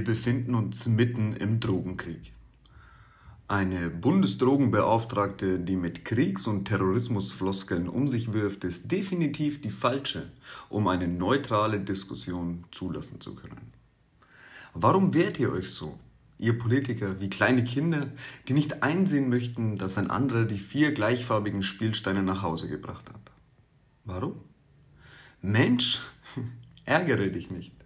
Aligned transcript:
Wir 0.00 0.06
befinden 0.06 0.54
uns 0.54 0.86
mitten 0.86 1.34
im 1.34 1.60
Drogenkrieg. 1.60 2.32
Eine 3.48 3.90
Bundesdrogenbeauftragte, 3.90 5.58
die 5.58 5.76
mit 5.76 6.06
Kriegs- 6.06 6.46
und 6.46 6.64
Terrorismusfloskeln 6.64 7.86
um 7.86 8.08
sich 8.08 8.32
wirft, 8.32 8.64
ist 8.64 8.90
definitiv 8.90 9.60
die 9.60 9.70
falsche, 9.70 10.32
um 10.70 10.88
eine 10.88 11.06
neutrale 11.06 11.80
Diskussion 11.80 12.64
zulassen 12.72 13.20
zu 13.20 13.34
können. 13.34 13.74
Warum 14.72 15.12
wehrt 15.12 15.38
ihr 15.38 15.52
euch 15.52 15.68
so, 15.68 15.98
ihr 16.38 16.58
Politiker, 16.58 17.20
wie 17.20 17.28
kleine 17.28 17.62
Kinder, 17.62 18.06
die 18.48 18.54
nicht 18.54 18.82
einsehen 18.82 19.28
möchten, 19.28 19.76
dass 19.76 19.98
ein 19.98 20.10
anderer 20.10 20.46
die 20.46 20.56
vier 20.56 20.92
gleichfarbigen 20.92 21.62
Spielsteine 21.62 22.22
nach 22.22 22.40
Hause 22.40 22.70
gebracht 22.70 23.06
hat? 23.10 23.32
Warum? 24.06 24.40
Mensch, 25.42 26.00
ärgere 26.86 27.28
dich 27.28 27.50
nicht. 27.50 27.79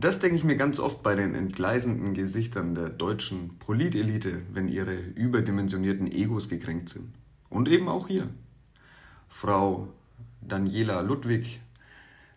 Das 0.00 0.18
denke 0.18 0.38
ich 0.38 0.44
mir 0.44 0.56
ganz 0.56 0.80
oft 0.80 1.02
bei 1.02 1.14
den 1.14 1.34
entgleisenden 1.34 2.14
Gesichtern 2.14 2.74
der 2.74 2.88
deutschen 2.88 3.58
Politelite, 3.58 4.40
wenn 4.50 4.66
ihre 4.66 4.94
überdimensionierten 4.94 6.10
Egos 6.10 6.48
gekränkt 6.48 6.88
sind. 6.88 7.12
Und 7.50 7.68
eben 7.68 7.86
auch 7.86 8.08
hier. 8.08 8.30
Frau 9.28 9.92
Daniela 10.40 11.02
Ludwig, 11.02 11.60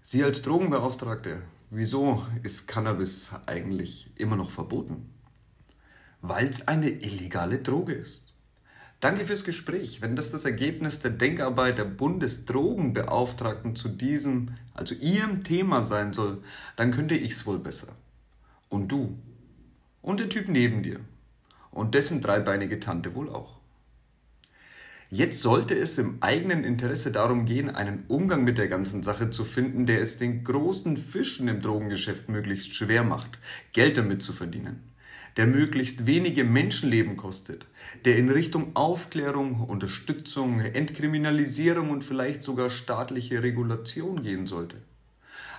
Sie 0.01 0.25
als 0.25 0.41
Drogenbeauftragte, 0.41 1.41
wieso 1.69 2.25
ist 2.43 2.67
Cannabis 2.67 3.29
eigentlich 3.45 4.11
immer 4.17 4.35
noch 4.35 4.51
verboten? 4.51 5.09
Weil 6.21 6.47
es 6.47 6.67
eine 6.67 6.89
illegale 6.89 7.59
Droge 7.59 7.93
ist. 7.93 8.32
Danke 9.03 9.25
fürs 9.25 9.43
Gespräch. 9.43 10.01
Wenn 10.01 10.15
das 10.15 10.31
das 10.31 10.45
Ergebnis 10.45 11.01
der 11.01 11.11
Denkarbeit 11.11 11.77
der 11.77 11.83
Bundesdrogenbeauftragten 11.83 13.75
zu 13.75 13.89
diesem, 13.89 14.51
also 14.73 14.95
ihrem 14.95 15.43
Thema 15.43 15.81
sein 15.81 16.13
soll, 16.13 16.41
dann 16.77 16.91
könnte 16.91 17.15
ich's 17.15 17.45
wohl 17.45 17.59
besser. 17.59 17.89
Und 18.69 18.93
du. 18.93 19.17
Und 20.01 20.21
der 20.21 20.29
Typ 20.29 20.47
neben 20.47 20.83
dir. 20.83 21.01
Und 21.69 21.95
dessen 21.95 22.21
dreibeinige 22.21 22.79
Tante 22.79 23.13
wohl 23.13 23.27
auch. 23.27 23.59
Jetzt 25.09 25.41
sollte 25.41 25.75
es 25.75 25.97
im 25.97 26.19
eigenen 26.21 26.63
Interesse 26.63 27.11
darum 27.11 27.43
gehen, 27.43 27.69
einen 27.69 28.05
Umgang 28.07 28.45
mit 28.45 28.57
der 28.57 28.69
ganzen 28.69 29.03
Sache 29.03 29.29
zu 29.29 29.43
finden, 29.43 29.85
der 29.85 30.01
es 30.01 30.15
den 30.15 30.45
großen 30.45 30.95
Fischen 30.95 31.49
im 31.49 31.59
Drogengeschäft 31.59 32.29
möglichst 32.29 32.73
schwer 32.73 33.03
macht, 33.03 33.37
Geld 33.73 33.97
damit 33.97 34.21
zu 34.21 34.31
verdienen 34.31 34.92
der 35.37 35.47
möglichst 35.47 36.05
wenige 36.05 36.43
Menschenleben 36.43 37.17
kostet, 37.17 37.65
der 38.05 38.17
in 38.17 38.29
Richtung 38.29 38.75
Aufklärung, 38.75 39.61
Unterstützung, 39.61 40.59
Entkriminalisierung 40.59 41.89
und 41.89 42.03
vielleicht 42.03 42.43
sogar 42.43 42.69
staatliche 42.69 43.41
Regulation 43.41 44.23
gehen 44.23 44.47
sollte. 44.47 44.77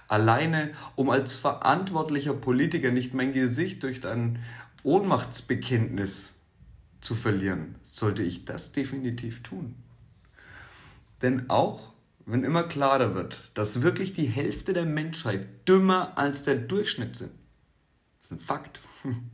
Alleine, 0.09 0.71
um 0.97 1.11
als 1.11 1.37
verantwortlicher 1.37 2.35
Politiker 2.35 2.91
nicht 2.91 3.15
mein 3.15 3.33
Gesicht 3.33 3.83
durch 3.83 4.07
ein 4.07 4.39
Ohnmachtsbekenntnis 4.83 6.35
zu 7.01 7.15
verlieren, 7.15 7.77
sollte 7.83 8.23
ich 8.23 8.45
das 8.45 8.73
definitiv 8.73 9.43
tun. 9.43 9.75
Denn 11.23 11.49
auch 11.49 11.95
wenn 12.27 12.45
immer 12.45 12.65
klarer 12.65 13.15
wird, 13.15 13.51
dass 13.55 13.83
wirklich 13.83 14.13
die 14.13 14.27
Hälfte 14.27 14.73
der 14.73 14.87
Menschheit 14.87 15.69
dümmer 15.69 16.17
als 16.17 16.43
der 16.43 16.57
Durchschnitt 16.57 17.17
sind, 17.17 17.33
das 18.21 18.31
ist 18.31 18.33
ein 18.33 18.41
Fakt, 18.41 18.81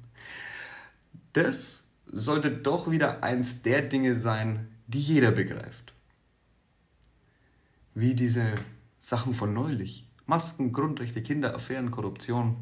das 1.32 1.84
sollte 2.06 2.50
doch 2.50 2.90
wieder 2.90 3.22
eins 3.22 3.62
der 3.62 3.82
Dinge 3.82 4.14
sein, 4.14 4.68
die 4.86 5.00
jeder 5.00 5.30
begreift. 5.30 5.94
Wie 7.94 8.14
diese 8.14 8.54
Sachen 8.98 9.34
von 9.34 9.52
neulich. 9.52 10.08
Masken, 10.26 10.72
Grundrechte, 10.72 11.22
Kinder, 11.22 11.54
Affären, 11.54 11.90
Korruption. 11.90 12.56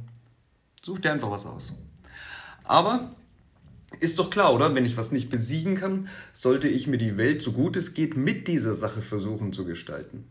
Such 0.83 1.01
dir 1.01 1.13
einfach 1.13 1.31
was 1.31 1.47
aus. 1.47 1.75
Aber 2.65 3.15
ist 4.01 4.19
doch 4.19 4.31
klar, 4.31 4.55
oder? 4.55 4.75
Wenn 4.75 4.85
ich 4.85 4.97
was 4.97 5.13
nicht 5.13 5.31
besiegen 5.31 5.75
kann, 5.75 6.09
sollte 6.33 6.69
ich 6.69 6.87
mir 6.87 6.99
die 6.99 7.17
Welt 7.17 7.43
so 7.43 7.53
gut 7.53 7.77
es 7.77 7.95
geht 7.95 8.17
mit 8.17 8.49
dieser 8.49 8.75
Sache 8.75 9.03
versuchen 9.03 9.53
zu 9.53 9.65
gestalten. 9.65 10.27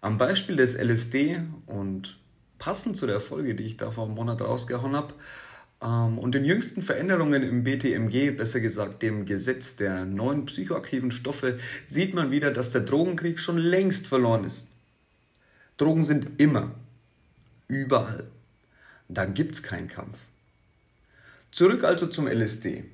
Am 0.00 0.18
Beispiel 0.18 0.56
des 0.56 0.74
LSD 0.74 1.40
und 1.66 2.18
passend 2.58 2.96
zu 2.96 3.06
der 3.06 3.20
Folge, 3.20 3.54
die 3.54 3.64
ich 3.64 3.76
da 3.76 3.90
vor 3.90 4.04
einem 4.04 4.14
Monat 4.14 4.40
rausgehauen 4.40 4.94
habe, 4.94 5.14
und 5.78 6.34
den 6.34 6.44
jüngsten 6.44 6.82
Veränderungen 6.82 7.42
im 7.42 7.62
BTMG, 7.62 8.30
besser 8.30 8.60
gesagt 8.60 9.02
dem 9.02 9.26
Gesetz 9.26 9.76
der 9.76 10.04
neuen 10.06 10.46
psychoaktiven 10.46 11.10
Stoffe, 11.10 11.58
sieht 11.86 12.14
man 12.14 12.30
wieder, 12.30 12.50
dass 12.50 12.72
der 12.72 12.80
Drogenkrieg 12.80 13.38
schon 13.38 13.58
längst 13.58 14.06
verloren 14.06 14.44
ist. 14.44 14.68
Drogen 15.76 16.04
sind 16.04 16.40
immer, 16.40 16.70
überall. 17.68 18.26
Da 19.08 19.26
gibt 19.26 19.54
es 19.54 19.62
keinen 19.62 19.88
Kampf. 19.88 20.18
Zurück 21.52 21.84
also 21.84 22.06
zum 22.06 22.26
LSD, 22.26 22.84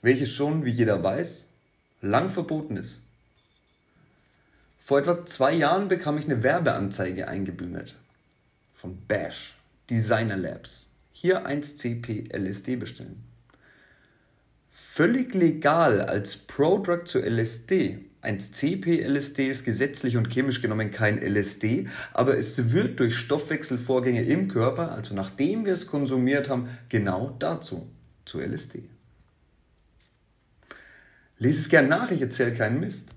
welches 0.00 0.32
schon, 0.32 0.64
wie 0.64 0.70
jeder 0.70 1.02
weiß, 1.02 1.48
lang 2.00 2.30
verboten 2.30 2.76
ist. 2.76 3.02
Vor 4.82 4.98
etwa 4.98 5.24
zwei 5.26 5.52
Jahren 5.52 5.88
bekam 5.88 6.18
ich 6.18 6.24
eine 6.24 6.42
Werbeanzeige 6.42 7.28
eingeblendet 7.28 7.94
von 8.74 8.98
Bash, 9.06 9.56
Designer 9.88 10.36
Labs 10.36 10.88
hier 11.22 11.46
1CP 11.46 12.36
LSD 12.36 12.74
bestellen. 12.74 13.22
Völlig 14.72 15.34
legal 15.34 16.00
als 16.00 16.36
Prodrug 16.36 17.06
zu 17.06 17.20
LSD. 17.20 18.06
1CP 18.22 19.06
LSD 19.06 19.48
ist 19.48 19.64
gesetzlich 19.64 20.16
und 20.16 20.32
chemisch 20.32 20.60
genommen 20.60 20.90
kein 20.90 21.22
LSD, 21.22 21.86
aber 22.12 22.36
es 22.36 22.72
wird 22.72 22.98
durch 22.98 23.16
Stoffwechselvorgänge 23.16 24.24
im 24.24 24.48
Körper, 24.48 24.90
also 24.90 25.14
nachdem 25.14 25.64
wir 25.64 25.74
es 25.74 25.86
konsumiert 25.86 26.48
haben, 26.48 26.68
genau 26.88 27.36
dazu, 27.38 27.88
zu 28.24 28.40
LSD. 28.40 28.82
Lese 31.38 31.60
es 31.60 31.68
gern 31.68 31.88
nach, 31.88 32.10
ich 32.10 32.20
erzähle 32.20 32.52
keinen 32.52 32.80
Mist. 32.80 33.14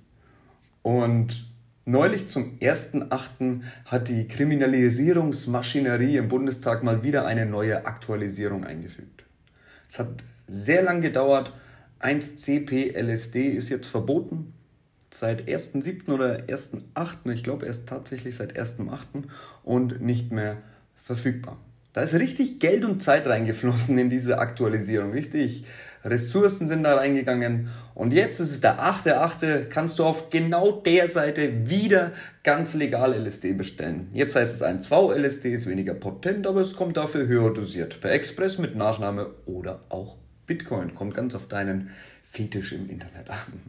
Und 0.84 1.48
Neulich 1.88 2.28
zum 2.28 2.57
1.8. 2.57 3.62
hat 3.85 4.07
die 4.07 4.28
Kriminalisierungsmaschinerie 4.28 6.18
im 6.18 6.29
Bundestag 6.29 6.81
mal 6.81 7.03
wieder 7.03 7.28
eine 7.28 7.46
neue 7.46 7.85
Aktualisierung 7.85 8.63
eingefügt. 8.63 9.23
Es 9.88 10.00
hat 10.00 10.07
sehr 10.47 10.81
lang 10.81 11.01
gedauert. 11.01 11.53
1CP-LSD 12.00 13.50
ist 13.50 13.69
jetzt 13.69 13.85
verboten. 13.85 14.56
Seit 15.12 15.47
1.7. 15.47 16.12
oder 16.12 16.38
1.8. 16.47 17.31
Ich 17.31 17.44
glaube 17.44 17.68
erst 17.68 17.88
tatsächlich 17.88 18.35
seit 18.35 18.57
1.8. 18.57 19.25
und 19.63 20.02
nicht 20.02 20.31
mehr 20.31 20.57
verfügbar. 20.96 21.59
Da 21.94 22.02
ist 22.02 22.16
richtig 22.16 22.59
Geld 22.59 22.84
und 22.84 23.03
Zeit 23.03 23.28
reingeflossen 23.28 23.96
in 24.00 24.09
diese 24.09 24.40
Aktualisierung. 24.40 25.12
Richtig 25.12 25.66
Ressourcen 26.06 26.68
sind 26.68 26.84
da 26.84 26.96
reingegangen. 26.96 27.70
Und 27.94 28.14
jetzt 28.14 28.40
ist 28.40 28.52
es 28.52 28.62
der 28.62 28.80
8.8. 28.80 29.66
kannst 29.66 30.00
du 30.00 30.04
auf 30.04 30.30
genau 30.30 30.72
der 30.72 31.10
Seite 31.10 31.68
wieder 31.70 32.14
ganz 32.44 32.74
legal 32.74 33.14
LSD 33.14 33.54
bestellen. 33.54 34.08
Jetzt 34.14 34.36
heißt 34.36 34.54
es 34.54 34.62
ein 34.62 34.82
2 34.82 35.18
LSD 35.18 35.54
ist 35.54 35.68
weniger 35.68 35.94
potent, 35.94 36.46
aber 36.48 36.62
es 36.62 36.76
kommt 36.76 36.98
dafür 36.98 37.28
höher 37.28 37.54
dosiert. 37.54 38.00
Per 38.02 38.12
Express 38.12 38.58
mit 38.58 38.76
Nachname 38.76 39.32
oder 39.46 39.82
auch 39.90 40.18
Bitcoin. 40.46 40.94
Kommt 40.94 41.16
ganz 41.16 41.34
auf 41.36 41.48
deinen 41.48 41.90
Fetisch 42.24 42.74
im 42.74 42.90
Internet 42.90 43.30
an. 43.30 43.62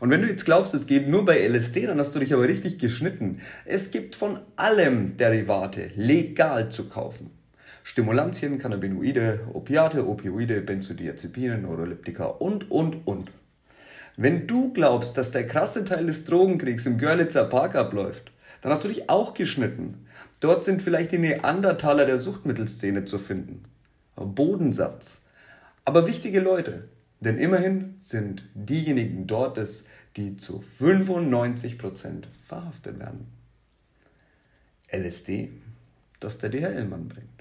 Und 0.00 0.10
wenn 0.10 0.22
du 0.22 0.28
jetzt 0.28 0.44
glaubst, 0.44 0.74
es 0.74 0.86
geht 0.86 1.08
nur 1.08 1.24
bei 1.24 1.38
LSD, 1.46 1.86
dann 1.86 1.98
hast 1.98 2.14
du 2.14 2.18
dich 2.18 2.34
aber 2.34 2.42
richtig 2.42 2.78
geschnitten. 2.78 3.40
Es 3.64 3.90
gibt 3.90 4.16
von 4.16 4.40
allem 4.56 5.16
Derivate 5.16 5.90
legal 5.94 6.70
zu 6.70 6.88
kaufen. 6.88 7.30
Stimulantien, 7.82 8.58
Cannabinoide, 8.58 9.40
Opiate, 9.52 10.06
Opioide, 10.06 10.60
Benzodiazepine, 10.60 11.58
Neuroleptika 11.58 12.26
und, 12.26 12.70
und, 12.70 13.06
und. 13.06 13.30
Wenn 14.16 14.46
du 14.46 14.72
glaubst, 14.72 15.16
dass 15.16 15.30
der 15.30 15.46
krasse 15.46 15.84
Teil 15.84 16.06
des 16.06 16.24
Drogenkriegs 16.24 16.86
im 16.86 16.98
Görlitzer 16.98 17.44
Park 17.44 17.74
abläuft, 17.74 18.32
dann 18.60 18.70
hast 18.70 18.84
du 18.84 18.88
dich 18.88 19.08
auch 19.08 19.34
geschnitten. 19.34 20.06
Dort 20.40 20.64
sind 20.64 20.82
vielleicht 20.82 21.12
die 21.12 21.18
Neandertaler 21.18 22.04
der 22.04 22.18
Suchtmittelszene 22.18 23.04
zu 23.04 23.18
finden. 23.18 23.64
Bodensatz. 24.16 25.22
Aber 25.84 26.06
wichtige 26.06 26.40
Leute, 26.40 26.88
denn 27.20 27.38
immerhin 27.38 27.94
sind 27.98 28.44
diejenigen 28.54 29.26
dort 29.26 29.58
es, 29.58 29.84
die 30.16 30.36
zu 30.36 30.62
95% 30.78 32.24
verhaftet 32.46 32.98
werden. 32.98 33.26
LSD, 34.92 35.50
das 36.18 36.38
der 36.38 36.50
DHL-Mann 36.50 37.08
bringt. 37.08 37.39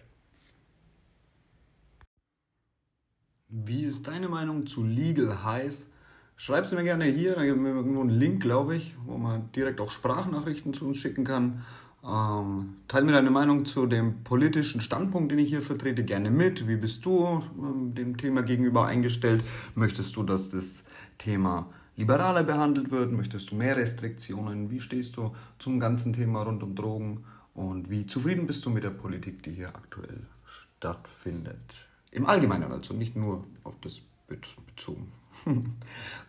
Wie 3.52 3.82
ist 3.82 4.08
deine 4.08 4.30
Meinung 4.30 4.68
zu 4.68 4.84
Legal 4.84 5.44
Highs? 5.44 5.90
Schreib 6.36 6.66
es 6.66 6.72
mir 6.72 6.84
gerne 6.84 7.06
hier, 7.06 7.34
da 7.34 7.44
gibt 7.44 7.58
es 7.58 7.66
irgendwo 7.66 8.02
einen 8.02 8.12
Link, 8.12 8.44
glaube 8.44 8.76
ich, 8.76 8.96
wo 9.08 9.18
man 9.18 9.52
direkt 9.54 9.82
auch 9.82 9.90
Sprachnachrichten 9.90 10.76
zu 10.76 10.86
uns 10.88 10.98
schicken 10.98 11.24
kann. 11.24 11.66
Ähm, 12.06 12.76
teil 12.88 13.06
mir 13.06 13.12
deine 13.12 13.32
Meinung 13.32 13.66
zu 13.66 13.88
dem 13.88 14.24
politischen 14.24 14.82
Standpunkt, 14.82 15.32
den 15.32 15.40
ich 15.40 15.50
hier 15.50 15.64
vertrete, 15.64 16.04
gerne 16.04 16.30
mit. 16.30 16.68
Wie 16.68 16.76
bist 16.76 17.04
du 17.06 17.42
ähm, 17.58 17.96
dem 17.96 18.18
Thema 18.18 18.44
gegenüber 18.44 18.86
eingestellt? 18.86 19.44
Möchtest 19.74 20.16
du, 20.16 20.22
dass 20.22 20.52
das 20.52 20.84
Thema 21.18 21.74
liberaler 21.96 22.44
behandelt 22.44 22.92
wird? 22.92 23.12
Möchtest 23.12 23.50
du 23.50 23.56
mehr 23.56 23.78
Restriktionen? 23.78 24.70
Wie 24.70 24.80
stehst 24.80 25.18
du 25.18 25.34
zum 25.58 25.80
ganzen 25.80 26.14
Thema 26.14 26.44
rund 26.44 26.62
um 26.62 26.76
Drogen? 26.76 27.24
Und 27.56 27.90
wie 27.90 28.06
zufrieden 28.06 28.46
bist 28.46 28.64
du 28.68 28.70
mit 28.70 28.84
der 28.84 28.92
Politik, 28.92 29.42
die 29.42 29.54
hier 29.54 29.70
aktuell 29.70 30.28
stattfindet. 30.46 31.89
Im 32.12 32.26
Allgemeinen 32.26 32.72
also, 32.72 32.94
nicht 32.94 33.16
nur 33.16 33.46
auf 33.64 33.80
das 33.82 34.02
bezogen. 34.28 35.12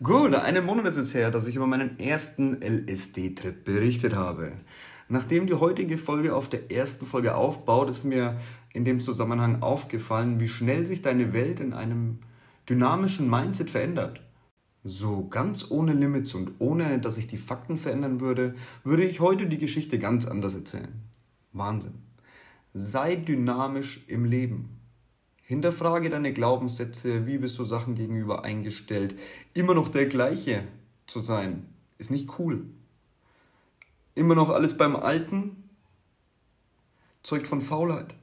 Gut, 0.02 0.34
einen 0.34 0.64
Monat 0.64 0.86
ist 0.86 0.96
es 0.96 1.14
her, 1.14 1.30
dass 1.30 1.46
ich 1.46 1.56
über 1.56 1.66
meinen 1.66 1.98
ersten 1.98 2.60
LSD-Trip 2.62 3.64
berichtet 3.64 4.14
habe. 4.14 4.52
Nachdem 5.08 5.46
die 5.46 5.54
heutige 5.54 5.98
Folge 5.98 6.34
auf 6.34 6.48
der 6.48 6.70
ersten 6.70 7.06
Folge 7.06 7.34
aufbaut, 7.34 7.90
ist 7.90 8.04
mir 8.04 8.38
in 8.72 8.84
dem 8.84 9.00
Zusammenhang 9.00 9.62
aufgefallen, 9.62 10.38
wie 10.38 10.48
schnell 10.48 10.86
sich 10.86 11.02
deine 11.02 11.32
Welt 11.32 11.60
in 11.60 11.72
einem 11.72 12.20
dynamischen 12.68 13.28
Mindset 13.28 13.70
verändert. 13.70 14.20
So 14.84 15.28
ganz 15.28 15.70
ohne 15.70 15.92
Limits 15.92 16.34
und 16.34 16.54
ohne, 16.58 17.00
dass 17.00 17.16
sich 17.16 17.26
die 17.26 17.38
Fakten 17.38 17.76
verändern 17.76 18.20
würde, 18.20 18.54
würde 18.84 19.04
ich 19.04 19.20
heute 19.20 19.46
die 19.46 19.58
Geschichte 19.58 19.98
ganz 19.98 20.26
anders 20.26 20.54
erzählen. 20.54 21.02
Wahnsinn. 21.52 21.94
Sei 22.72 23.16
dynamisch 23.16 24.04
im 24.06 24.24
Leben. 24.24 24.79
Hinterfrage 25.50 26.10
deine 26.10 26.32
Glaubenssätze, 26.32 27.26
wie 27.26 27.38
bist 27.38 27.58
du 27.58 27.64
Sachen 27.64 27.96
gegenüber 27.96 28.44
eingestellt. 28.44 29.18
Immer 29.52 29.74
noch 29.74 29.88
der 29.88 30.06
gleiche 30.06 30.62
zu 31.08 31.18
sein, 31.18 31.66
ist 31.98 32.12
nicht 32.12 32.38
cool. 32.38 32.66
Immer 34.14 34.36
noch 34.36 34.50
alles 34.50 34.78
beim 34.78 34.94
Alten 34.94 35.68
zeugt 37.24 37.48
von 37.48 37.60
Faulheit. 37.60 38.14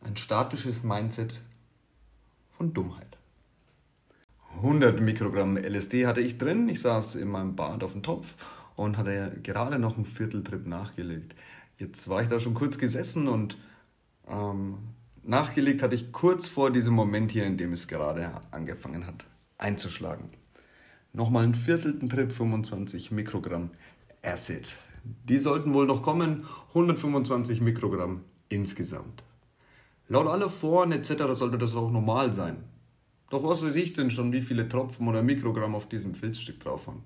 Ein 0.00 0.16
statisches 0.16 0.82
Mindset 0.82 1.42
von 2.48 2.72
Dummheit. 2.72 3.18
100 4.56 4.98
Mikrogramm 4.98 5.58
LSD 5.58 6.06
hatte 6.06 6.22
ich 6.22 6.38
drin. 6.38 6.70
Ich 6.70 6.80
saß 6.80 7.16
in 7.16 7.28
meinem 7.28 7.54
Bad 7.54 7.84
auf 7.84 7.92
dem 7.92 8.02
Topf 8.02 8.34
und 8.76 8.96
hatte 8.96 9.40
gerade 9.42 9.78
noch 9.78 9.96
einen 9.96 10.06
Vierteltrip 10.06 10.66
nachgelegt. 10.66 11.34
Jetzt 11.76 12.08
war 12.08 12.22
ich 12.22 12.28
da 12.28 12.40
schon 12.40 12.54
kurz 12.54 12.78
gesessen 12.78 13.28
und 13.28 13.58
ähm, 14.30 14.78
nachgelegt 15.22 15.82
hatte 15.82 15.94
ich 15.94 16.12
kurz 16.12 16.46
vor 16.46 16.70
diesem 16.70 16.94
Moment 16.94 17.30
hier, 17.30 17.46
in 17.46 17.56
dem 17.56 17.72
es 17.72 17.88
gerade 17.88 18.32
angefangen 18.50 19.06
hat, 19.06 19.26
einzuschlagen. 19.58 20.30
Nochmal 21.12 21.44
einen 21.44 21.54
viertelten 21.54 22.08
Trip, 22.08 22.30
25 22.30 23.10
Mikrogramm 23.10 23.70
Acid. 24.22 24.76
Die 25.24 25.38
sollten 25.38 25.74
wohl 25.74 25.86
noch 25.86 26.02
kommen, 26.02 26.46
125 26.68 27.60
Mikrogramm 27.60 28.22
insgesamt. 28.48 29.24
Laut 30.08 30.26
aller 30.26 30.50
Foren 30.50 30.92
etc. 30.92 31.32
sollte 31.32 31.58
das 31.58 31.74
auch 31.74 31.90
normal 31.90 32.32
sein. 32.32 32.64
Doch 33.30 33.44
was 33.44 33.64
weiß 33.64 33.76
ich 33.76 33.92
denn 33.92 34.10
schon, 34.10 34.32
wie 34.32 34.42
viele 34.42 34.68
Tropfen 34.68 35.06
oder 35.08 35.22
Mikrogramm 35.22 35.74
auf 35.74 35.88
diesem 35.88 36.14
Filzstück 36.14 36.60
drauf 36.60 36.86
haben? 36.86 37.04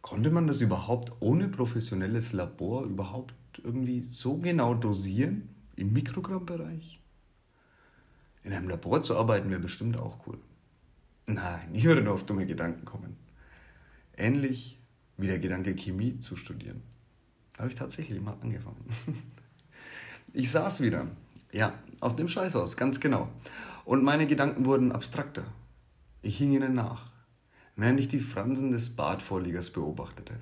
Konnte 0.00 0.30
man 0.30 0.46
das 0.46 0.60
überhaupt 0.60 1.12
ohne 1.20 1.48
professionelles 1.48 2.32
Labor 2.32 2.84
überhaupt 2.84 3.34
irgendwie 3.62 4.08
so 4.12 4.36
genau 4.38 4.74
dosieren? 4.74 5.55
Im 5.76 5.92
Mikrogrammbereich? 5.92 7.00
In 8.44 8.52
einem 8.52 8.68
Labor 8.68 9.02
zu 9.02 9.16
arbeiten 9.16 9.50
wäre 9.50 9.60
bestimmt 9.60 9.98
auch 10.00 10.26
cool. 10.26 10.38
Nein, 11.26 11.68
ich 11.72 11.84
würde 11.84 12.02
nur 12.02 12.14
auf 12.14 12.24
dumme 12.24 12.46
Gedanken 12.46 12.84
kommen. 12.84 13.16
Ähnlich 14.16 14.78
wie 15.16 15.26
der 15.26 15.38
Gedanke, 15.38 15.74
Chemie 15.74 16.18
zu 16.20 16.36
studieren. 16.36 16.82
Habe 17.58 17.68
ich 17.68 17.74
tatsächlich 17.74 18.20
mal 18.20 18.36
angefangen. 18.42 18.84
Ich 20.32 20.50
saß 20.50 20.82
wieder. 20.82 21.06
Ja, 21.50 21.78
auf 22.00 22.14
dem 22.14 22.28
Scheißhaus, 22.28 22.76
ganz 22.76 23.00
genau. 23.00 23.30
Und 23.86 24.04
meine 24.04 24.26
Gedanken 24.26 24.66
wurden 24.66 24.92
abstrakter. 24.92 25.46
Ich 26.20 26.36
hing 26.36 26.52
ihnen 26.52 26.74
nach, 26.74 27.10
während 27.74 28.00
ich 28.00 28.08
die 28.08 28.20
Fransen 28.20 28.70
des 28.70 28.94
Badvorliegers 28.96 29.70
beobachtete. 29.70 30.34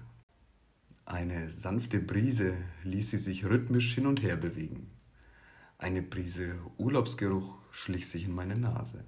Eine 1.05 1.49
sanfte 1.49 2.01
Brise 2.01 2.55
ließ 2.83 3.11
sie 3.11 3.19
sich 3.19 3.45
rhythmisch 3.45 3.95
hin 3.95 4.09
und 4.09 4.21
her 4.21 4.37
bewegen. 4.37 4.91
Eine 5.85 6.01
Prise 6.01 6.55
Urlaubsgeruch 6.79 7.59
schlich 7.71 8.09
sich 8.09 8.25
in 8.25 8.35
meine 8.35 8.55
Nase. 8.55 9.05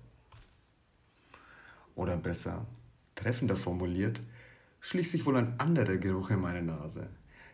Oder 1.95 2.19
besser, 2.19 2.67
treffender 3.15 3.57
formuliert, 3.57 4.21
schlich 4.81 5.11
sich 5.11 5.25
wohl 5.25 5.39
ein 5.39 5.59
anderer 5.59 5.97
Geruch 5.97 6.29
in 6.29 6.43
meine 6.43 6.61
Nase. 6.61 7.09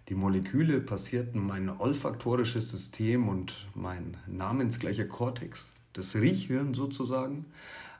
Die 0.08 0.16
Moleküle 0.16 0.80
passierten 0.80 1.40
mein 1.40 1.68
olfaktorisches 1.68 2.72
System 2.72 3.28
und 3.28 3.68
mein 3.76 4.16
namensgleicher 4.26 5.06
Kortex, 5.06 5.72
das 5.92 6.16
Riechhirn 6.16 6.74
sozusagen, 6.74 7.46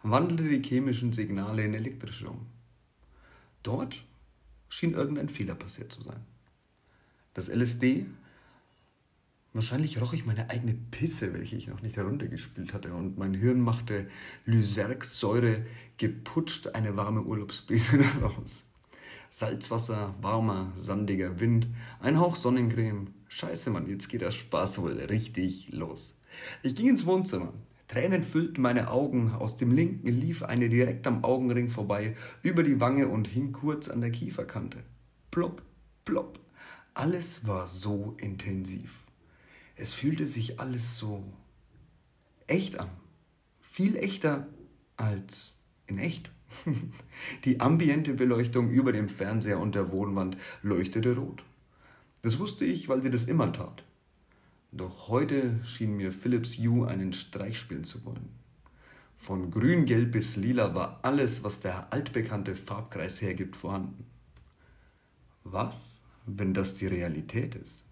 wandelte 0.02 0.48
die 0.48 0.68
chemischen 0.68 1.12
Signale 1.12 1.62
in 1.62 1.74
elektrische 1.74 2.30
um. 2.30 2.46
Dort 3.62 4.04
schien 4.68 4.94
irgendein 4.94 5.28
Fehler 5.28 5.54
passiert 5.54 5.92
zu 5.92 6.02
sein. 6.02 6.26
Das 7.32 7.46
LSD 7.46 8.06
Wahrscheinlich 9.54 10.00
roch 10.00 10.14
ich 10.14 10.24
meine 10.24 10.48
eigene 10.48 10.72
Pisse, 10.72 11.34
welche 11.34 11.56
ich 11.56 11.68
noch 11.68 11.82
nicht 11.82 11.98
heruntergespült 11.98 12.72
hatte, 12.72 12.94
und 12.94 13.18
mein 13.18 13.34
Hirn 13.34 13.60
machte 13.60 14.08
Lysergsäure 14.46 15.66
geputscht 15.98 16.68
eine 16.68 16.96
warme 16.96 17.22
Urlaubsbrise 17.22 17.98
daraus. 18.20 18.70
Salzwasser, 19.28 20.14
warmer, 20.22 20.72
sandiger 20.76 21.38
Wind, 21.38 21.68
ein 22.00 22.18
Hauch 22.18 22.36
Sonnencreme. 22.36 23.08
Scheiße, 23.28 23.68
Mann, 23.68 23.88
jetzt 23.88 24.08
geht 24.08 24.22
der 24.22 24.30
Spaß 24.30 24.80
wohl 24.80 24.92
richtig 24.92 25.70
los. 25.70 26.16
Ich 26.62 26.74
ging 26.74 26.88
ins 26.88 27.04
Wohnzimmer. 27.04 27.52
Tränen 27.88 28.22
füllten 28.22 28.62
meine 28.62 28.90
Augen, 28.90 29.32
aus 29.32 29.56
dem 29.56 29.70
linken 29.70 30.08
lief 30.08 30.42
eine 30.42 30.70
direkt 30.70 31.06
am 31.06 31.24
Augenring 31.24 31.68
vorbei, 31.68 32.16
über 32.42 32.62
die 32.62 32.80
Wange 32.80 33.08
und 33.08 33.28
hing 33.28 33.52
kurz 33.52 33.88
an 33.88 34.00
der 34.00 34.10
Kieferkante. 34.10 34.78
Plopp, 35.30 35.62
plopp. 36.06 36.40
Alles 36.94 37.46
war 37.46 37.68
so 37.68 38.16
intensiv. 38.18 39.01
Es 39.82 39.94
fühlte 39.94 40.28
sich 40.28 40.60
alles 40.60 40.96
so 40.96 41.24
echt 42.46 42.78
an. 42.78 42.88
Viel 43.60 43.96
echter 43.96 44.46
als 44.96 45.54
in 45.88 45.98
echt. 45.98 46.30
Die 47.44 47.58
ambiente 47.60 48.14
Beleuchtung 48.14 48.70
über 48.70 48.92
dem 48.92 49.08
Fernseher 49.08 49.58
und 49.58 49.74
der 49.74 49.90
Wohnwand 49.90 50.36
leuchtete 50.62 51.16
rot. 51.16 51.42
Das 52.22 52.38
wusste 52.38 52.64
ich, 52.64 52.88
weil 52.88 53.02
sie 53.02 53.10
das 53.10 53.24
immer 53.24 53.52
tat. 53.52 53.82
Doch 54.70 55.08
heute 55.08 55.58
schien 55.64 55.96
mir 55.96 56.12
Philips 56.12 56.58
Hue 56.58 56.86
einen 56.86 57.12
Streich 57.12 57.58
spielen 57.58 57.82
zu 57.82 58.04
wollen. 58.04 58.28
Von 59.16 59.50
grün-gelb 59.50 60.12
bis 60.12 60.36
lila 60.36 60.76
war 60.76 61.00
alles, 61.02 61.42
was 61.42 61.58
der 61.58 61.92
altbekannte 61.92 62.54
Farbkreis 62.54 63.20
hergibt, 63.20 63.56
vorhanden. 63.56 64.06
Was, 65.42 66.04
wenn 66.24 66.54
das 66.54 66.74
die 66.74 66.86
Realität 66.86 67.56
ist? 67.56 67.84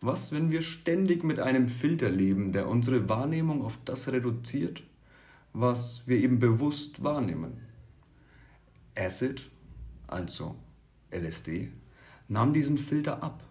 Was, 0.00 0.32
wenn 0.32 0.50
wir 0.50 0.62
ständig 0.62 1.24
mit 1.24 1.38
einem 1.38 1.68
Filter 1.68 2.10
leben, 2.10 2.52
der 2.52 2.68
unsere 2.68 3.08
Wahrnehmung 3.08 3.64
auf 3.64 3.78
das 3.84 4.12
reduziert, 4.12 4.82
was 5.52 6.06
wir 6.06 6.18
eben 6.18 6.38
bewusst 6.38 7.02
wahrnehmen? 7.02 7.60
Acid, 8.96 9.50
also 10.06 10.56
LSD, 11.10 11.70
nahm 12.28 12.52
diesen 12.52 12.78
Filter 12.78 13.22
ab. 13.22 13.44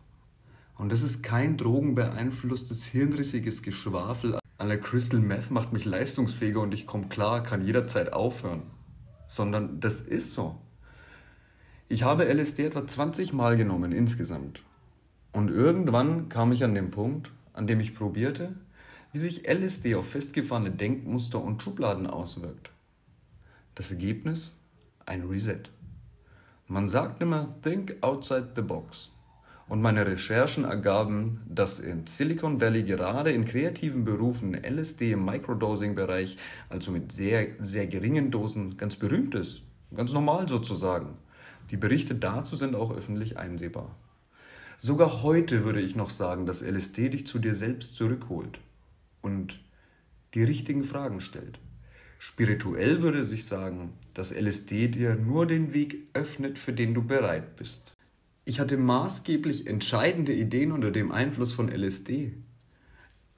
Und 0.78 0.92
das 0.92 1.02
ist 1.02 1.24
kein 1.24 1.58
drogenbeeinflusstes, 1.58 2.86
hirnrissiges 2.86 3.62
Geschwafel 3.62 4.38
aller 4.64 4.78
Crystal 4.78 5.20
Meth 5.20 5.52
macht 5.52 5.74
mich 5.74 5.86
leistungsfähiger 5.86 6.62
und 6.62 6.74
ich 6.74 6.88
komme 6.88 7.08
klar, 7.08 7.44
kann 7.44 7.66
jederzeit 7.66 8.14
aufhören. 8.14 8.64
Sondern 9.28 9.80
das 9.80 10.02
ist 10.02 10.34
so. 10.34 10.62
Ich 11.90 12.04
habe 12.04 12.32
LSD 12.32 12.66
etwa 12.66 12.88
20 12.88 13.34
Mal 13.34 13.58
genommen 13.58 13.92
insgesamt 13.92 14.62
und 15.34 15.50
irgendwann 15.50 16.30
kam 16.30 16.52
ich 16.52 16.64
an 16.64 16.76
den 16.76 16.92
Punkt, 16.92 17.32
an 17.54 17.68
dem 17.68 17.80
ich 17.80 17.96
probierte, 17.96 18.56
wie 19.12 19.20
sich 19.20 19.48
LSD 19.48 19.96
auf 19.96 20.10
festgefahrene 20.10 20.72
Denkmuster 20.72 21.44
und 21.44 21.62
Schubladen 21.62 22.08
auswirkt. 22.08 22.72
Das 23.76 23.92
Ergebnis? 23.92 24.54
Ein 25.06 25.24
Reset. 25.24 25.64
Man 26.68 26.88
sagt 26.88 27.22
immer, 27.22 27.56
think 27.62 27.96
outside 28.02 28.50
the 28.56 28.62
box. 28.62 29.12
Und 29.68 29.82
meine 29.82 30.06
Recherchen 30.06 30.66
ergaben, 30.66 31.42
dass 31.48 31.80
in 31.80 32.06
Silicon 32.06 32.62
Valley 32.62 32.84
gerade 32.84 33.32
in 33.32 33.46
kreativen 33.46 34.04
Berufen 34.04 34.54
LSD 34.54 35.12
im 35.12 35.26
Microdosing-Bereich, 35.26 36.38
also 36.70 36.92
mit 36.92 37.12
sehr, 37.12 37.48
sehr 37.60 37.88
geringen 37.88 38.30
Dosen, 38.30 38.78
ganz 38.78 38.96
berühmt 38.96 39.36
ist. 39.36 39.62
Ganz 39.96 40.14
normal 40.14 40.48
sozusagen. 40.48 41.18
Die 41.72 41.78
Berichte 41.78 42.14
dazu 42.14 42.56
sind 42.56 42.76
auch 42.76 42.96
öffentlich 42.96 43.38
einsehbar. 43.38 43.96
Sogar 44.86 45.24
heute 45.24 45.64
würde 45.64 45.80
ich 45.80 45.96
noch 45.96 46.10
sagen, 46.10 46.46
dass 46.46 46.62
LSD 46.62 47.08
dich 47.08 47.26
zu 47.26 47.40
dir 47.40 47.56
selbst 47.56 47.96
zurückholt 47.96 48.60
und 49.22 49.62
die 50.34 50.44
richtigen 50.44 50.84
Fragen 50.84 51.22
stellt. 51.22 51.58
Spirituell 52.20 53.02
würde 53.02 53.24
sich 53.24 53.46
sagen, 53.46 53.94
dass 54.14 54.34
LSD 54.34 54.90
dir 54.90 55.16
nur 55.16 55.46
den 55.46 55.74
Weg 55.74 56.10
öffnet, 56.14 56.60
für 56.60 56.74
den 56.74 56.94
du 56.94 57.02
bereit 57.02 57.56
bist. 57.56 57.96
Ich 58.44 58.60
hatte 58.60 58.76
maßgeblich 58.76 59.68
entscheidende 59.68 60.34
Ideen 60.34 60.74
unter 60.74 60.92
dem 60.92 61.14
Einfluss 61.14 61.54
von 61.54 61.70
LSD. 61.70 62.34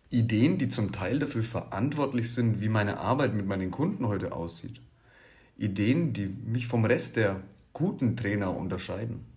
Ideen, 0.09 0.57
die 0.57 0.67
zum 0.67 0.93
Teil 0.93 1.19
dafür 1.19 1.43
verantwortlich 1.43 2.33
sind, 2.33 2.59
wie 2.59 2.69
meine 2.69 2.97
Arbeit 2.97 3.35
mit 3.35 3.45
meinen 3.45 3.69
Kunden 3.69 4.07
heute 4.07 4.31
aussieht. 4.31 4.81
Ideen, 5.59 6.11
die 6.11 6.25
mich 6.25 6.65
vom 6.65 6.85
Rest 6.85 7.17
der 7.17 7.43
guten 7.71 8.17
Trainer 8.17 8.57
unterscheiden 8.57 9.34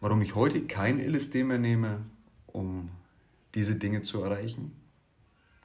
warum 0.00 0.22
ich 0.22 0.34
heute 0.34 0.62
kein 0.62 1.00
LSD 1.00 1.44
mehr 1.44 1.58
nehme, 1.58 2.04
um 2.46 2.90
diese 3.54 3.76
Dinge 3.76 4.02
zu 4.02 4.22
erreichen? 4.22 4.72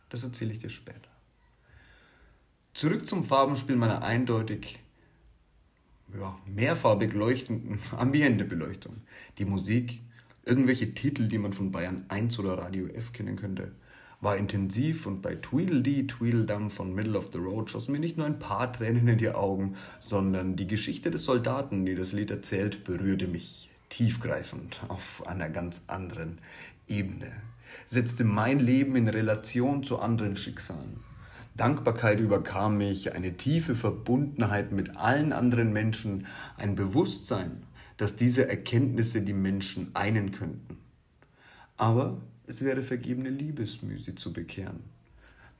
Das 0.09 0.23
erzähle 0.23 0.53
ich 0.53 0.59
dir 0.59 0.69
später. 0.69 1.09
Zurück 2.73 3.05
zum 3.05 3.23
Farbenspiel 3.23 3.75
meiner 3.75 4.03
eindeutig 4.03 4.79
ja, 6.19 6.37
mehrfarbig 6.45 7.13
leuchtenden 7.13 7.79
Ambiente-Beleuchtung. 7.97 8.97
Die 9.37 9.45
Musik, 9.45 10.01
irgendwelche 10.45 10.93
Titel, 10.93 11.27
die 11.27 11.37
man 11.37 11.53
von 11.53 11.71
Bayern 11.71 12.05
1 12.09 12.39
oder 12.39 12.57
Radio 12.57 12.87
F 12.87 13.13
kennen 13.13 13.35
könnte, 13.35 13.73
war 14.21 14.37
intensiv 14.37 15.07
und 15.07 15.21
bei 15.21 15.35
Tweedledee 15.35 16.03
Tweedledum 16.03 16.69
von 16.69 16.93
Middle 16.93 17.17
of 17.17 17.31
the 17.33 17.39
Road 17.39 17.71
schossen 17.71 17.93
mir 17.93 17.99
nicht 17.99 18.17
nur 18.17 18.27
ein 18.27 18.37
paar 18.37 18.71
Tränen 18.71 19.07
in 19.07 19.17
die 19.17 19.31
Augen, 19.31 19.75
sondern 19.99 20.55
die 20.55 20.67
Geschichte 20.67 21.09
des 21.09 21.25
Soldaten, 21.25 21.85
die 21.85 21.95
das 21.95 22.13
Lied 22.13 22.29
erzählt, 22.29 22.83
berührte 22.83 23.27
mich 23.27 23.70
tiefgreifend 23.91 24.81
auf 24.87 25.27
einer 25.27 25.49
ganz 25.49 25.83
anderen 25.87 26.39
Ebene, 26.87 27.31
setzte 27.87 28.23
mein 28.23 28.59
Leben 28.59 28.95
in 28.95 29.07
Relation 29.07 29.83
zu 29.83 29.99
anderen 29.99 30.35
Schicksalen. 30.35 31.01
Dankbarkeit 31.55 32.19
überkam 32.19 32.77
mich, 32.77 33.13
eine 33.13 33.35
tiefe 33.35 33.75
Verbundenheit 33.75 34.71
mit 34.71 34.95
allen 34.95 35.33
anderen 35.33 35.73
Menschen, 35.73 36.25
ein 36.57 36.75
Bewusstsein, 36.75 37.63
dass 37.97 38.15
diese 38.15 38.47
Erkenntnisse 38.47 39.21
die 39.21 39.33
Menschen 39.33 39.93
einen 39.93 40.31
könnten. 40.31 40.77
Aber 41.77 42.17
es 42.47 42.61
wäre 42.61 42.83
vergebene 42.83 43.29
Liebesmüh, 43.29 43.99
sie 43.99 44.15
zu 44.15 44.31
bekehren. 44.33 44.79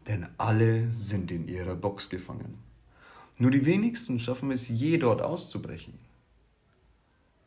Denn 0.08 0.28
alle 0.38 0.90
sind 0.96 1.32
in 1.32 1.48
ihrer 1.48 1.76
Box 1.76 2.10
gefangen. 2.10 2.58
Nur 3.38 3.52
die 3.52 3.66
wenigsten 3.66 4.20
schaffen 4.20 4.52
es 4.52 4.70
je 4.70 4.98
dort 4.98 5.22
auszubrechen. 5.22 5.94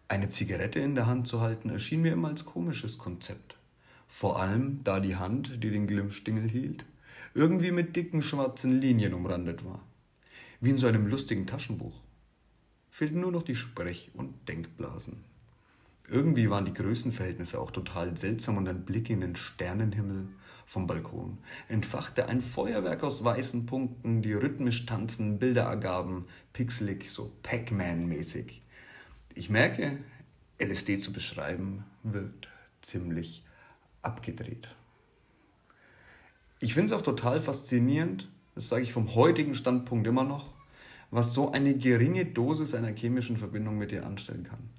Eine 0.07 0.29
Zigarette 0.29 0.81
in 0.81 0.95
der 0.95 1.07
Hand 1.07 1.27
zu 1.27 1.41
halten, 1.41 1.71
erschien 1.71 2.03
mir 2.03 2.13
immer 2.13 2.29
als 2.29 2.45
komisches 2.45 2.99
Konzept. 2.99 3.57
Vor 4.07 4.41
allem, 4.41 4.81
da 4.85 5.01
die 5.01 5.17
Hand, 5.17 5.63
die 5.63 5.71
den 5.71 5.87
Glimmstingel 5.87 6.49
hielt, 6.49 6.85
irgendwie 7.35 7.71
mit 7.71 7.97
dicken 7.97 8.23
schwarzen 8.23 8.81
Linien 8.81 9.15
umrandet 9.15 9.65
war. 9.65 9.81
Wie 10.61 10.71
in 10.71 10.79
so 10.79 10.87
einem 10.87 11.07
lustigen 11.07 11.47
Taschenbuch. 11.47 12.01
Fehlten 12.91 13.21
nur 13.21 13.33
noch 13.33 13.43
die 13.43 13.57
Sprech- 13.57 14.11
und 14.15 14.49
Denkblasen. 14.49 15.25
Irgendwie 16.09 16.51
waren 16.51 16.67
die 16.67 16.75
Größenverhältnisse 16.75 17.59
auch 17.59 17.71
total 17.71 18.17
seltsam 18.17 18.59
und 18.59 18.69
ein 18.69 18.85
Blick 18.85 19.09
in 19.09 19.23
den 19.23 19.37
Sternenhimmel 19.37 20.29
vom 20.67 20.87
Balkon 20.87 21.39
entfachte 21.69 22.27
ein 22.27 22.41
Feuerwerk 22.41 23.03
aus 23.03 23.25
weißen 23.25 23.67
Punkten, 23.67 24.23
die 24.23 24.33
rhythmisch 24.33 24.87
tanzen, 24.87 25.39
Bilder 25.39 25.63
ergaben, 25.65 26.27
pixelig, 26.53 27.11
so 27.11 27.33
Pac-Man-mäßig. 27.43 28.64
Ich 29.37 29.51
merke, 29.51 29.99
LSD 30.61 30.99
zu 30.99 31.13
beschreiben 31.13 31.85
wirkt 32.05 32.49
ziemlich 32.81 33.45
abgedreht. 34.01 34.69
Ich 36.61 36.75
finde 36.75 36.87
es 36.87 36.93
auch 36.93 37.03
total 37.03 37.41
faszinierend, 37.41 38.31
das 38.55 38.69
sage 38.69 38.85
ich 38.85 38.93
vom 38.93 39.17
heutigen 39.17 39.57
Standpunkt 39.57 40.07
immer 40.07 40.23
noch, 40.23 40.55
was 41.11 41.35
so 41.35 41.51
eine 41.51 41.75
geringe 41.75 42.27
Dosis 42.27 42.75
einer 42.75 42.95
chemischen 42.95 43.37
Verbindung 43.37 43.77
mit 43.77 43.91
dir 43.91 44.07
anstellen 44.07 44.45
kann. 44.45 44.71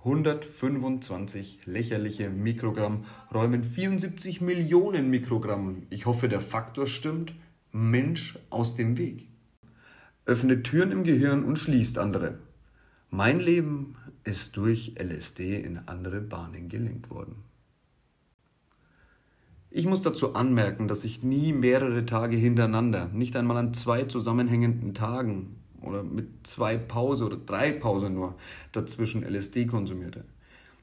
125 0.00 1.64
lächerliche 1.64 2.28
Mikrogramm 2.28 3.06
räumen 3.32 3.64
74 3.64 4.42
Millionen 4.42 5.08
Mikrogramm, 5.08 5.86
ich 5.88 6.04
hoffe 6.04 6.28
der 6.28 6.40
Faktor 6.40 6.86
stimmt, 6.86 7.32
Mensch 7.72 8.38
aus 8.50 8.74
dem 8.74 8.98
Weg. 8.98 9.28
Öffnet 10.26 10.64
Türen 10.64 10.92
im 10.92 11.04
Gehirn 11.04 11.42
und 11.42 11.58
schließt 11.58 11.96
andere. 11.96 12.38
Mein 13.10 13.40
Leben 13.40 13.96
ist 14.24 14.56
durch 14.58 14.94
LSD 14.98 15.60
in 15.60 15.78
andere 15.86 16.20
Bahnen 16.20 16.68
gelenkt 16.68 17.08
worden. 17.08 17.36
Ich 19.70 19.86
muss 19.86 20.02
dazu 20.02 20.34
anmerken, 20.34 20.88
dass 20.88 21.04
ich 21.04 21.22
nie 21.22 21.54
mehrere 21.54 22.04
Tage 22.04 22.36
hintereinander, 22.36 23.08
nicht 23.08 23.34
einmal 23.36 23.56
an 23.56 23.72
zwei 23.72 24.04
zusammenhängenden 24.04 24.92
Tagen 24.92 25.56
oder 25.80 26.02
mit 26.02 26.46
zwei 26.46 26.76
Pause 26.76 27.24
oder 27.24 27.38
drei 27.38 27.72
Pause 27.72 28.10
nur 28.10 28.34
dazwischen 28.72 29.22
LSD 29.22 29.66
konsumierte. 29.66 30.24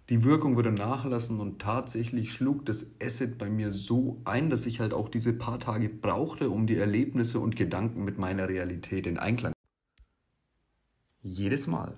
Die 0.10 0.24
Wirkung 0.24 0.56
würde 0.56 0.72
nachlassen 0.72 1.40
und 1.40 1.60
tatsächlich 1.60 2.32
schlug 2.32 2.66
das 2.66 2.88
Acid 3.02 3.38
bei 3.38 3.50
mir 3.50 3.72
so 3.72 4.22
ein, 4.24 4.50
dass 4.50 4.66
ich 4.66 4.80
halt 4.80 4.94
auch 4.94 5.10
diese 5.10 5.34
paar 5.34 5.60
Tage 5.60 5.90
brauchte, 5.90 6.50
um 6.50 6.66
die 6.66 6.78
Erlebnisse 6.78 7.40
und 7.40 7.56
Gedanken 7.56 8.04
mit 8.04 8.18
meiner 8.18 8.50
Realität 8.50 9.08
in 9.08 9.18
Einklang. 9.18 9.54
Jedes 11.22 11.66
Mal. 11.66 11.98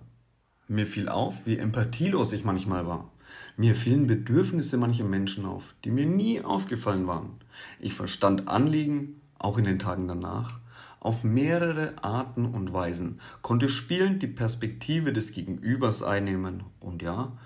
Mir 0.70 0.86
fiel 0.86 1.08
auf, 1.08 1.46
wie 1.46 1.58
empathielos 1.58 2.34
ich 2.34 2.44
manchmal 2.44 2.86
war. 2.86 3.10
Mir 3.56 3.74
fielen 3.74 4.06
Bedürfnisse 4.06 4.76
mancher 4.78 5.06
Menschen 5.06 5.46
auf, 5.46 5.74
die 5.86 5.92
mir 5.92 6.06
nie 6.06 6.42
aufgefallen 6.42 7.08
waren. 7.08 7.38
Ich 7.80 7.94
verstand 7.94 8.50
Anliegen, 8.50 9.22
auch 9.40 9.58
in 9.58 9.64
den 9.64 9.80
Tagen 9.80 10.10
danach, 10.10 10.60
auf 11.00 11.24
mehrere 11.24 11.94
Arten 12.04 12.44
und 12.46 12.74
Weisen, 12.74 13.22
konnte 13.42 13.70
spielend 13.70 14.22
die 14.24 14.28
Perspektive 14.28 15.14
des 15.14 15.32
Gegenübers 15.32 16.04
einnehmen 16.04 16.64
und 16.82 17.02
ja, 17.02 17.38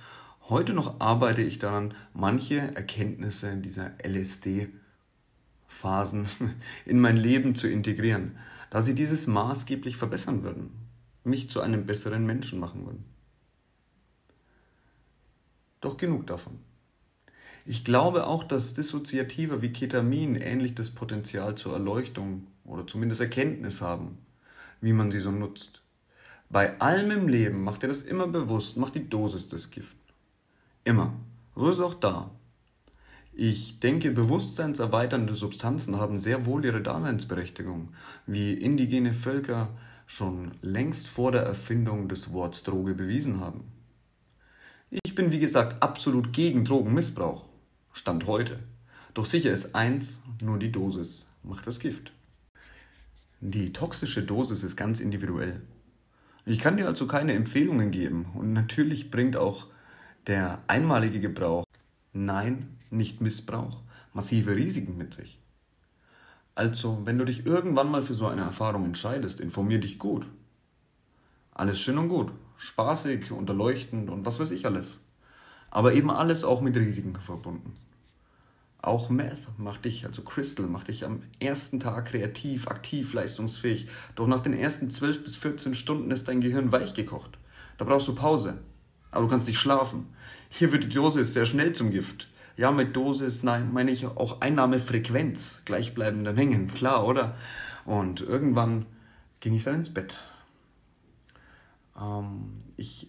heute 0.50 0.74
noch 0.74 1.00
arbeite 1.00 1.44
ich 1.44 1.60
daran, 1.60 1.94
manche 2.16 2.76
Erkenntnisse 2.76 3.56
dieser 3.58 3.92
LSD-Phasen 4.04 6.26
in 6.86 7.00
mein 7.00 7.18
Leben 7.18 7.54
zu 7.54 7.68
integrieren, 7.68 8.32
da 8.72 8.82
sie 8.82 8.96
dieses 8.96 9.28
maßgeblich 9.28 9.96
verbessern 9.96 10.42
würden, 10.44 10.72
mich 11.24 11.50
zu 11.50 11.62
einem 11.62 11.86
besseren 11.86 12.26
Menschen 12.26 12.60
machen 12.60 12.86
würden. 12.86 13.06
Doch 15.82 15.98
genug 15.98 16.28
davon. 16.28 16.60
Ich 17.66 17.86
glaube 17.86 18.26
auch, 18.26 18.44
dass 18.44 18.74
Dissoziativa 18.74 19.62
wie 19.62 19.72
Ketamin 19.72 20.36
ähnlich 20.36 20.74
das 20.74 20.90
Potenzial 20.90 21.56
zur 21.56 21.74
Erleuchtung 21.74 22.48
oder 22.66 22.88
zumindest 22.88 23.22
Erkenntnis 23.22 23.82
haben, 23.82 24.18
wie 24.80 24.94
man 24.94 25.12
sie 25.12 25.20
so 25.20 25.32
nutzt. 25.32 25.82
Bei 26.50 26.80
allem 26.80 27.12
im 27.12 27.28
Leben 27.28 27.64
macht 27.64 27.84
ihr 27.84 27.90
das 27.90 28.02
immer 28.02 28.28
bewusst, 28.28 28.78
macht 28.78 28.96
die 28.96 29.08
Dosis 29.08 29.48
des 29.50 29.70
Gift. 29.70 29.96
Immer. 30.84 31.14
So 31.56 31.70
ist 31.70 31.76
es 31.76 31.82
auch 31.82 31.94
da. 31.94 32.32
Ich 33.34 33.80
denke, 33.80 34.12
bewusstseinserweiternde 34.12 35.36
Substanzen 35.36 35.98
haben 35.98 36.20
sehr 36.20 36.46
wohl 36.46 36.66
ihre 36.66 36.82
Daseinsberechtigung, 36.82 37.94
wie 38.26 38.54
indigene 38.54 39.14
Völker 39.14 39.70
schon 40.12 40.52
längst 40.62 41.08
vor 41.08 41.32
der 41.32 41.44
Erfindung 41.44 42.10
des 42.10 42.34
Worts 42.34 42.64
Droge 42.64 42.96
bewiesen 42.96 43.40
haben. 43.40 43.64
Ich 44.90 45.16
bin 45.16 45.32
wie 45.32 45.40
gesagt 45.40 45.82
absolut 45.82 46.34
gegen 46.34 46.66
Drogenmissbrauch. 46.66 47.46
Stand 47.94 48.28
heute. 48.28 48.60
Doch 49.14 49.26
sicher 49.26 49.54
ist 49.54 49.74
eins, 49.74 50.20
nur 50.42 50.60
die 50.60 50.70
Dosis 50.70 51.28
macht 51.44 51.66
das 51.66 51.80
Gift. 51.80 52.12
Die 53.40 53.72
toxische 53.72 54.22
Dosis 54.22 54.64
ist 54.64 54.76
ganz 54.76 55.00
individuell. 55.00 55.62
Ich 56.46 56.60
kann 56.60 56.76
dir 56.76 56.88
also 56.88 57.08
keine 57.08 57.32
Empfehlungen 57.32 57.92
geben 57.92 58.26
und 58.34 58.52
natürlich 58.52 59.12
bringt 59.12 59.38
auch 59.38 59.68
der 60.28 60.62
einmalige 60.68 61.22
Gebrauch, 61.22 61.64
nein, 62.12 62.78
nicht 62.90 63.22
Missbrauch, 63.22 63.82
massive 64.14 64.58
Risiken 64.58 64.98
mit 64.98 65.14
sich. 65.14 65.41
Also, 66.56 67.02
wenn 67.06 67.18
du 67.18 67.26
dich 67.26 67.46
irgendwann 67.46 67.90
mal 67.90 68.04
für 68.04 68.14
so 68.14 68.28
eine 68.28 68.42
Erfahrung 68.42 68.86
entscheidest, 68.86 69.40
informier 69.40 69.80
dich 69.80 70.00
gut. 70.00 70.26
Alles 71.54 71.80
schön 71.80 71.98
und 71.98 72.10
gut, 72.10 72.32
spaßig 72.58 73.32
und 73.32 73.50
erleuchtend 73.50 74.10
und 74.10 74.26
was 74.26 74.40
weiß 74.40 74.52
ich 74.52 74.66
alles. 74.66 75.00
Aber 75.70 75.94
eben 75.94 76.12
alles 76.12 76.44
auch 76.44 76.62
mit 76.62 76.76
Risiken 76.76 77.16
verbunden. 77.16 77.76
Auch 78.82 79.10
Meth 79.10 79.48
macht 79.58 79.86
dich, 79.86 80.06
also 80.06 80.24
Crystal, 80.24 80.66
macht 80.66 80.88
dich 80.88 81.06
am 81.06 81.22
ersten 81.40 81.80
Tag 81.80 82.08
kreativ, 82.08 82.68
aktiv, 82.68 83.14
leistungsfähig. 83.14 83.88
Doch 84.16 84.26
nach 84.26 84.42
den 84.42 84.54
ersten 84.54 84.90
12 84.90 85.24
bis 85.24 85.36
14 85.36 85.76
Stunden 85.76 86.10
ist 86.10 86.28
dein 86.28 86.42
Gehirn 86.42 86.72
weichgekocht. 86.72 87.38
Da 87.78 87.86
brauchst 87.86 88.08
du 88.08 88.16
Pause. 88.16 88.58
Aber 89.12 89.24
du 89.24 89.30
kannst 89.30 89.48
nicht 89.48 89.60
schlafen. 89.60 90.08
Hier 90.50 90.72
wird 90.72 90.86
die 90.86 90.90
Dosis 90.90 91.34
sehr 91.34 91.46
schnell 91.46 91.74
zum 91.74 91.92
Gift. 91.92 92.28
Ja, 92.58 92.72
mit 92.72 92.96
Dosis 92.96 93.44
nein, 93.44 93.72
meine 93.72 93.92
ich 93.92 94.06
auch 94.06 94.42
Einnahmefrequenz, 94.42 95.62
gleichbleibende 95.66 96.34
Mengen, 96.34 96.74
klar, 96.74 97.08
oder? 97.08 97.36
Und 97.86 98.22
irgendwann 98.22 98.86
ging 99.40 99.54
ich 99.54 99.64
dann 99.64 99.76
ins 99.76 99.94
Bett. 99.94 100.16
Ähm, 102.00 102.64
ich 102.78 103.08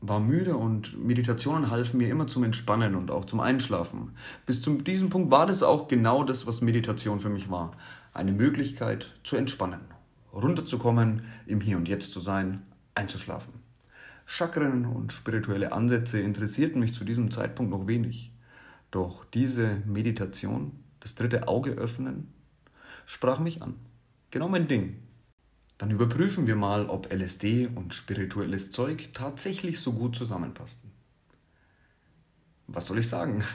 war 0.00 0.18
müde 0.18 0.56
und 0.56 0.98
Meditationen 1.02 1.70
halfen 1.70 1.98
mir 1.98 2.08
immer 2.08 2.26
zum 2.26 2.42
Entspannen 2.42 2.96
und 2.96 3.10
auch 3.10 3.24
zum 3.24 3.40
Einschlafen. 3.40 4.16
Bis 4.46 4.60
zu 4.60 4.74
diesem 4.78 5.10
Punkt 5.10 5.30
war 5.30 5.46
das 5.46 5.62
auch 5.62 5.86
genau 5.86 6.24
das, 6.24 6.46
was 6.46 6.60
Meditation 6.60 7.20
für 7.20 7.28
mich 7.28 7.50
war. 7.50 7.72
Eine 8.12 8.32
Möglichkeit 8.32 9.06
zu 9.22 9.36
entspannen, 9.36 9.80
runterzukommen, 10.32 11.22
im 11.46 11.60
Hier 11.60 11.76
und 11.76 11.88
Jetzt 11.88 12.12
zu 12.12 12.18
sein, 12.18 12.62
einzuschlafen. 12.96 13.54
Chakren 14.26 14.86
und 14.86 15.12
spirituelle 15.12 15.72
Ansätze 15.72 16.18
interessierten 16.18 16.80
mich 16.80 16.94
zu 16.94 17.04
diesem 17.04 17.30
Zeitpunkt 17.30 17.70
noch 17.70 17.86
wenig. 17.86 18.31
Doch 18.92 19.24
diese 19.24 19.82
Meditation, 19.86 20.84
das 21.00 21.14
dritte 21.14 21.48
Auge 21.48 21.72
öffnen, 21.72 22.30
sprach 23.06 23.40
mich 23.40 23.62
an. 23.62 23.74
Genau 24.30 24.48
mein 24.48 24.68
Ding. 24.68 24.98
Dann 25.78 25.90
überprüfen 25.90 26.46
wir 26.46 26.56
mal, 26.56 26.86
ob 26.86 27.10
LSD 27.10 27.68
und 27.74 27.94
spirituelles 27.94 28.70
Zeug 28.70 29.08
tatsächlich 29.14 29.80
so 29.80 29.94
gut 29.94 30.14
zusammenpassen. 30.14 30.92
Was 32.66 32.86
soll 32.86 32.98
ich 32.98 33.08
sagen? 33.08 33.42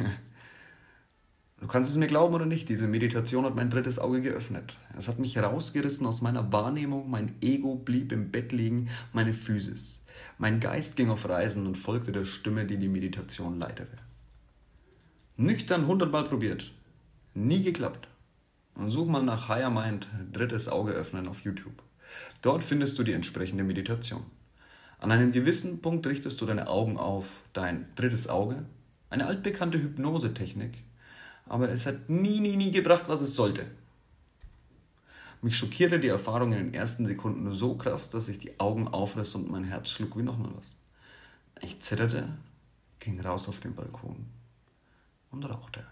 Du 1.60 1.65
kannst 1.65 1.89
es 1.89 1.96
mir 1.96 2.06
glauben 2.06 2.36
oder 2.36 2.46
nicht, 2.46 2.70
diese 2.70 2.88
Meditation 2.88 3.44
hat 3.44 3.56
mein 3.56 3.72
drittes 3.72 3.98
Auge 3.98 4.22
geöffnet. 4.22 4.77
Es 4.96 5.08
hat 5.08 5.17
mich 5.17 5.39
rausgerissen 5.39 6.06
aus 6.06 6.22
meiner 6.22 6.53
Wahrnehmung, 6.53 7.10
mein 7.10 7.34
Ego 7.41 7.74
blieb 7.74 8.12
im 8.12 8.29
Bett 8.29 8.51
liegen, 8.51 8.89
meine 9.12 9.34
Physis. 9.34 10.03
Mein 10.38 10.60
Geist 10.60 10.96
ging 10.96 11.10
auf 11.10 11.27
Reisen 11.27 11.65
und 11.65 11.75
folgte 11.75 12.12
der 12.12 12.25
Stimme, 12.25 12.67
die 12.67 12.77
die 12.77 12.89
Meditation 12.89 13.58
leitete. 13.58 13.98
Nüchtern 15.39 15.86
hundertmal 15.86 16.24
probiert, 16.24 16.72
nie 17.36 17.62
geklappt. 17.62 18.08
Und 18.74 18.89
such 18.89 19.06
mal 19.06 19.22
nach 19.22 19.48
Higher 19.50 19.70
Mind 19.70 20.08
drittes 20.34 20.67
Auge 20.67 20.94
öffnen 20.94 21.27
auf 21.27 21.41
YouTube. 21.41 21.84
Dort 22.41 22.63
findest 22.63 22.98
du 22.98 23.03
die 23.03 23.13
entsprechende 23.13 23.63
Meditation. 23.63 24.25
An 24.98 25.12
einem 25.12 25.32
gewissen 25.32 25.79
Punkt 25.79 26.08
richtest 26.08 26.41
du 26.41 26.48
deine 26.48 26.67
Augen 26.67 26.98
auf 26.98 27.44
dein 27.53 27.86
drittes 27.94 28.27
Auge, 28.27 28.65
eine 29.12 29.27
altbekannte 29.27 29.79
Hypnosetechnik, 29.79 30.84
aber 31.46 31.70
es 31.70 31.86
hat 31.86 32.10
nie, 32.10 32.39
nie, 32.39 32.56
nie 32.56 32.72
gebracht, 32.72 33.03
was 33.06 33.22
es 33.22 33.36
sollte. 33.36 33.67
Mich 35.44 35.56
schockierte 35.56 36.00
die 36.00 36.08
Erfahrung 36.08 36.51
in 36.53 36.58
den 36.58 36.74
ersten 36.74 37.06
Sekunden 37.06 37.51
so 37.51 37.75
krass, 37.75 38.10
dass 38.10 38.27
ich 38.27 38.39
die 38.39 38.60
Augen 38.60 38.88
aufriss 38.88 39.36
und 39.36 39.51
mein 39.51 39.65
Herz 39.65 39.91
schlug 39.91 40.17
wie 40.17 40.24
nochmal 40.24 40.50
was. 40.56 40.77
Ich 41.62 41.79
zitterte, 41.79 42.27
ging 43.00 43.22
raus 43.22 43.48
auf 43.48 43.60
den 43.60 43.75
Balkon 43.75 44.25
und 45.31 45.43
rauchte. 45.46 45.86